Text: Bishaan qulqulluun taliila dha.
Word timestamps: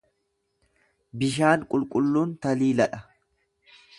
Bishaan 1.23 1.67
qulqulluun 1.75 2.33
taliila 2.47 2.91
dha. 2.95 3.05